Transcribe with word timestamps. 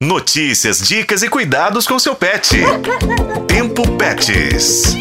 Notícias, 0.00 0.78
dicas 0.86 1.24
e 1.24 1.28
cuidados 1.28 1.84
com 1.84 1.98
seu 1.98 2.14
pet. 2.14 2.56
Tempo 3.48 3.82
Pets. 3.96 4.96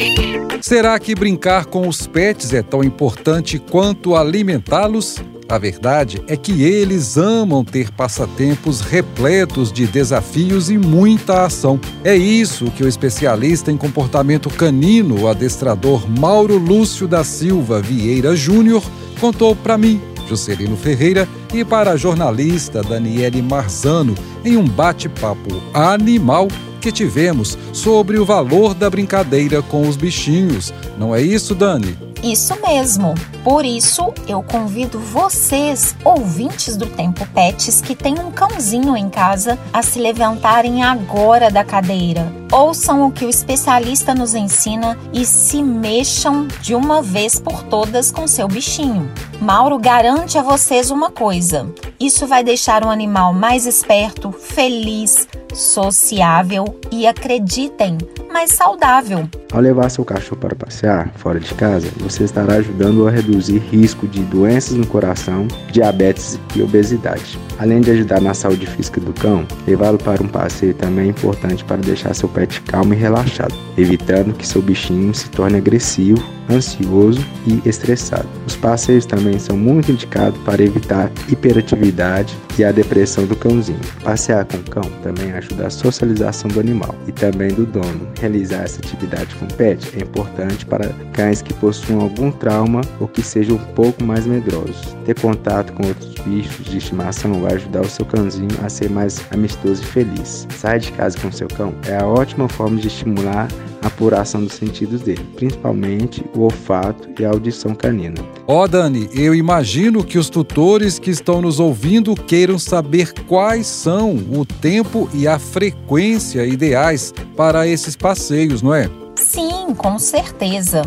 Será 0.59 0.97
que 0.97 1.13
brincar 1.13 1.67
com 1.67 1.87
os 1.87 2.07
pets 2.07 2.51
é 2.51 2.63
tão 2.63 2.83
importante 2.83 3.59
quanto 3.59 4.15
alimentá-los? 4.15 5.17
A 5.47 5.59
verdade 5.59 6.19
é 6.27 6.35
que 6.35 6.63
eles 6.63 7.15
amam 7.15 7.63
ter 7.63 7.91
passatempos 7.91 8.81
repletos 8.81 9.71
de 9.71 9.85
desafios 9.85 10.71
e 10.71 10.79
muita 10.79 11.45
ação. 11.45 11.79
É 12.03 12.15
isso 12.15 12.71
que 12.71 12.83
o 12.83 12.87
especialista 12.87 13.71
em 13.71 13.77
comportamento 13.77 14.49
canino, 14.49 15.21
o 15.21 15.27
adestrador 15.27 16.09
Mauro 16.09 16.57
Lúcio 16.57 17.07
da 17.07 17.23
Silva 17.23 17.79
Vieira 17.79 18.35
Júnior, 18.35 18.83
contou 19.19 19.55
para 19.55 19.77
mim 19.77 20.01
Juscelino 20.27 20.75
Ferreira, 20.75 21.27
e 21.53 21.63
para 21.63 21.91
a 21.91 21.97
jornalista 21.97 22.81
Daniele 22.81 23.41
Marzano 23.41 24.15
em 24.43 24.57
um 24.57 24.67
bate-papo 24.67 25.61
animal 25.73 26.47
que 26.79 26.91
tivemos 26.91 27.57
sobre 27.73 28.17
o 28.17 28.25
valor 28.25 28.73
da 28.73 28.89
brincadeira 28.89 29.61
com 29.61 29.87
os 29.87 29.95
bichinhos. 29.95 30.73
Não 30.97 31.13
é 31.13 31.21
isso, 31.21 31.55
Dani? 31.55 31.97
Isso 32.23 32.55
mesmo. 32.61 33.13
Por 33.43 33.63
isso, 33.63 34.13
eu 34.27 34.41
convido 34.41 34.99
vocês, 34.99 35.95
ouvintes 36.03 36.75
do 36.75 36.85
Tempo 36.85 37.27
Pets, 37.33 37.81
que 37.81 37.95
têm 37.95 38.19
um 38.19 38.31
cãozinho 38.31 38.97
em 38.97 39.09
casa, 39.09 39.57
a 39.71 39.83
se 39.83 39.99
levantarem 39.99 40.83
agora 40.83 41.51
da 41.51 41.63
cadeira. 41.63 42.36
Ouçam 42.51 43.05
o 43.05 43.11
que 43.11 43.25
o 43.25 43.29
especialista 43.29 44.15
nos 44.15 44.33
ensina 44.33 44.97
e 45.11 45.25
se 45.25 45.61
mexam 45.61 46.47
de 46.61 46.73
uma 46.73 47.01
vez 47.01 47.39
por 47.39 47.63
todas 47.63 48.09
com 48.09 48.25
seu 48.25 48.47
bichinho. 48.47 49.11
Mauro 49.41 49.77
garante 49.77 50.37
a 50.37 50.41
vocês 50.41 50.89
uma 50.89 51.11
coisa: 51.11 51.67
isso 51.99 52.25
vai 52.25 52.43
deixar 52.43 52.85
o 52.85 52.89
animal 52.89 53.33
mais 53.33 53.65
esperto, 53.65 54.31
feliz, 54.31 55.27
sociável 55.53 56.79
e 56.89 57.05
acreditem, 57.05 57.97
mais 58.31 58.51
saudável. 58.51 59.27
Ao 59.51 59.59
levar 59.59 59.89
seu 59.89 60.05
cachorro 60.05 60.39
para 60.39 60.55
passear 60.55 61.11
fora 61.17 61.39
de 61.39 61.53
casa, 61.53 61.89
você 61.97 62.23
estará 62.23 62.55
ajudando 62.55 63.07
a 63.07 63.11
reduzir 63.11 63.57
risco 63.57 64.07
de 64.07 64.21
doenças 64.21 64.73
no 64.77 64.87
coração, 64.87 65.47
diabetes 65.71 66.39
e 66.55 66.61
obesidade. 66.61 67.37
Além 67.59 67.81
de 67.81 67.91
ajudar 67.91 68.21
na 68.21 68.33
saúde 68.33 68.67
física 68.67 69.01
do 69.01 69.13
cão, 69.13 69.45
levá-lo 69.65 69.97
para 69.97 70.23
um 70.23 70.27
passeio 70.27 70.73
também 70.73 71.07
é 71.07 71.09
importante 71.09 71.63
para 71.63 71.77
deixar 71.77 72.13
seu 72.13 72.29
pet 72.29 72.61
calmo 72.61 72.93
e 72.93 72.97
relaxado, 72.97 73.55
evitando 73.77 74.33
que 74.33 74.47
seu 74.47 74.61
bichinho 74.61 75.13
se 75.13 75.29
torne 75.29 75.57
agressivo, 75.57 76.23
ansioso 76.49 77.25
e 77.45 77.67
estressado. 77.67 78.27
Os 78.45 78.55
passeios 78.55 79.05
também 79.05 79.37
são 79.39 79.57
muito 79.57 79.91
indicados 79.91 80.39
para 80.41 80.63
evitar 80.63 81.11
hiperatividade 81.27 82.37
e 82.57 82.63
a 82.63 82.71
depressão 82.71 83.25
do 83.25 83.35
cãozinho. 83.35 83.79
Passear 84.03 84.45
com 84.45 84.57
o 84.57 84.63
cão 84.63 84.83
também 85.03 85.31
ajuda 85.31 85.67
a 85.67 85.69
socialização 85.69 86.49
do 86.49 86.59
animal 86.59 86.95
e 87.07 87.11
também 87.11 87.49
do 87.49 87.65
dono. 87.65 88.07
Realizar 88.19 88.63
essa 88.63 88.79
atividade 88.79 89.35
com 89.35 89.45
o 89.45 89.53
pet 89.53 89.91
é 89.95 90.03
importante 90.03 90.65
para 90.65 90.89
cães 91.13 91.41
que 91.41 91.53
possuam 91.53 92.01
algum 92.01 92.31
trauma 92.31 92.81
ou 92.99 93.07
que 93.07 93.21
sejam 93.21 93.57
um 93.57 93.73
pouco 93.73 94.03
mais 94.03 94.25
medrosos. 94.25 94.95
Ter 95.05 95.19
contato 95.19 95.73
com 95.73 95.85
outros 95.87 96.13
bichos 96.25 96.65
de 96.65 96.77
estimação 96.77 97.31
vai 97.47 97.55
ajudar 97.55 97.81
o 97.81 97.89
seu 97.89 98.05
cãozinho 98.05 98.49
a 98.63 98.69
ser 98.69 98.89
mais 98.89 99.21
amistoso 99.31 99.81
e 99.81 99.85
feliz. 99.85 100.45
Sair 100.57 100.79
de 100.79 100.91
casa 100.91 101.17
com 101.17 101.31
seu 101.31 101.47
cão 101.47 101.73
é 101.87 101.97
a 101.97 102.05
ótima 102.05 102.49
forma 102.49 102.77
de 102.77 102.87
estimular 102.87 103.47
a 103.81 103.87
apuração 103.87 104.43
dos 104.43 104.53
sentidos 104.53 105.01
dele, 105.01 105.25
principalmente 105.35 106.23
o 106.35 106.41
olfato 106.41 107.09
e 107.17 107.25
a 107.25 107.29
audição 107.29 107.73
canina. 107.73 108.15
Ó 108.45 108.63
oh, 108.63 108.67
Dani, 108.67 109.09
eu 109.13 109.33
imagino 109.33 110.03
que 110.03 110.17
os 110.17 110.29
tutores 110.29 110.99
que 110.99 111.09
estão 111.09 111.41
nos 111.41 111.59
ouvindo 111.59 112.15
queiram 112.15 112.59
saber 112.59 113.13
quais 113.27 113.67
são 113.67 114.15
o 114.15 114.45
tempo 114.45 115.09
e 115.13 115.27
a 115.27 115.39
frequência 115.39 116.45
ideais 116.45 117.13
para 117.35 117.65
esses 117.67 117.95
passeios, 117.95 118.61
não 118.61 118.73
é? 118.73 118.89
Sim, 119.15 119.73
com 119.75 119.97
certeza. 119.97 120.81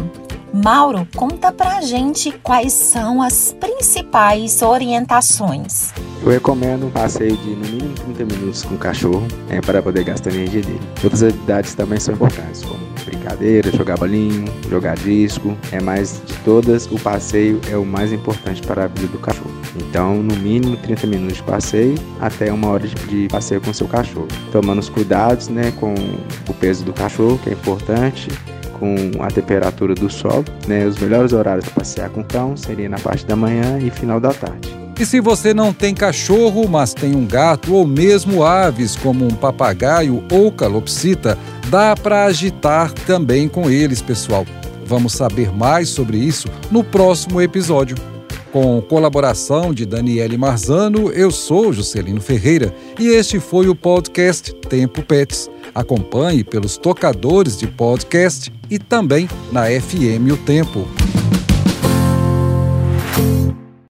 Mauro, 0.53 1.07
conta 1.15 1.53
pra 1.53 1.81
gente 1.81 2.33
quais 2.43 2.73
são 2.73 3.23
as 3.23 3.55
principais 3.59 4.63
orientações. 4.63 5.93
Eu 6.23 6.31
recomendo 6.31 6.87
um 6.87 6.91
passeio 6.91 7.37
de 7.37 7.51
no 7.51 7.67
mínimo 7.67 7.95
30 7.95 8.25
minutos 8.35 8.63
com 8.63 8.75
o 8.75 8.79
cachorro 8.79 9.27
é, 9.49 9.61
para 9.61 9.83
poder 9.83 10.05
gastar 10.05 10.31
a 10.31 10.35
energia 10.35 10.61
dele. 10.61 10.81
Outras 11.03 11.23
atividades 11.23 11.75
também 11.75 11.99
são 11.99 12.15
importantes, 12.15 12.63
como 12.63 12.79
brincadeira, 13.07 13.71
jogar 13.73 13.97
bolinho, 13.97 14.45
jogar 14.69 14.97
disco. 14.97 15.57
É 15.73 15.81
mais 15.81 16.21
de 16.27 16.35
todas, 16.45 16.87
o 16.87 16.99
passeio 16.99 17.59
é 17.71 17.77
o 17.77 17.85
mais 17.85 18.13
importante 18.13 18.61
para 18.63 18.85
a 18.85 18.87
vida 18.87 19.09
do 19.09 19.19
cachorro. 19.19 19.51
Então, 19.77 20.23
no 20.23 20.37
mínimo 20.37 20.77
30 20.77 21.07
minutos 21.07 21.39
de 21.39 21.43
passeio 21.43 21.95
até 22.21 22.53
uma 22.53 22.69
hora 22.69 22.87
de 22.87 23.29
passeio 23.29 23.61
com 23.61 23.73
seu 23.73 23.89
cachorro. 23.89 24.29
Tomando 24.53 24.79
os 24.79 24.89
cuidados 24.89 25.49
né, 25.49 25.73
com 25.81 25.95
o 26.49 26.55
peso 26.55 26.85
do 26.85 26.93
cachorro, 26.93 27.39
que 27.43 27.51
é 27.51 27.53
importante 27.53 28.29
com 28.79 29.23
a 29.23 29.29
temperatura 29.29 29.95
do 29.95 30.09
sol, 30.09 30.43
né? 30.67 30.87
Os 30.87 30.99
melhores 30.99 31.35
horários 31.35 31.67
para 31.67 31.75
passear 31.75 32.09
com 32.09 32.23
o 32.23 32.25
cão 32.25 32.57
seria 32.57 32.89
na 32.89 32.99
parte 32.99 33.27
da 33.27 33.37
manhã 33.37 33.79
e 33.79 33.91
final 33.91 34.19
da 34.19 34.33
tarde. 34.33 34.80
E 35.01 35.07
se 35.07 35.19
você 35.19 35.55
não 35.55 35.73
tem 35.73 35.95
cachorro, 35.95 36.69
mas 36.69 36.93
tem 36.93 37.17
um 37.17 37.25
gato 37.25 37.73
ou 37.73 37.87
mesmo 37.87 38.45
aves 38.45 38.95
como 38.97 39.25
um 39.25 39.31
papagaio 39.31 40.23
ou 40.31 40.53
calopsita, 40.53 41.39
dá 41.71 41.97
para 41.97 42.27
agitar 42.27 42.93
também 42.93 43.49
com 43.49 43.71
eles, 43.71 44.03
pessoal. 44.03 44.45
Vamos 44.85 45.15
saber 45.15 45.51
mais 45.51 45.89
sobre 45.89 46.19
isso 46.19 46.49
no 46.71 46.85
próximo 46.85 47.41
episódio. 47.41 47.97
Com 48.53 48.83
colaboração 48.83 49.73
de 49.73 49.87
Daniele 49.87 50.37
Marzano, 50.37 51.11
eu 51.13 51.31
sou 51.31 51.73
Juscelino 51.73 52.21
Ferreira 52.21 52.75
e 52.99 53.09
este 53.09 53.41
foi 53.41 53.71
o 53.71 53.75
podcast 53.75 54.53
Tempo 54.53 55.03
Pets. 55.03 55.49
Acompanhe 55.75 56.45
pelos 56.45 56.77
tocadores 56.77 57.57
de 57.57 57.67
podcast 57.67 58.53
e 58.69 58.79
também 58.79 59.31
na 59.51 59.65
FM 59.65 60.31
O 60.31 60.37
Tempo. 60.37 61.00